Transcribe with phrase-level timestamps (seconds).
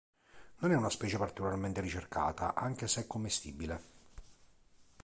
[0.61, 3.81] Non è una specie particolarmente ricercata, anche se commestibile.